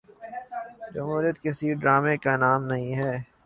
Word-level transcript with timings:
جمہوریت 0.93 1.37
کسی 1.43 1.67
ڈرامے 1.81 2.15
کا 2.23 2.33
نام 2.37 2.61
نہیں 2.71 2.91
ہے۔ 2.95 3.13